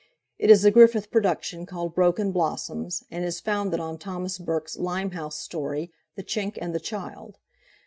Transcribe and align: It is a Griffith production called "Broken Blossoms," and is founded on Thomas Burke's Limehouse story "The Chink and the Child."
It 0.39 0.49
is 0.49 0.65
a 0.65 0.71
Griffith 0.71 1.11
production 1.11 1.67
called 1.67 1.93
"Broken 1.93 2.31
Blossoms," 2.31 3.03
and 3.11 3.23
is 3.23 3.39
founded 3.39 3.79
on 3.79 3.99
Thomas 3.99 4.39
Burke's 4.39 4.75
Limehouse 4.79 5.37
story 5.39 5.91
"The 6.15 6.23
Chink 6.23 6.57
and 6.59 6.73
the 6.73 6.79
Child." 6.79 7.37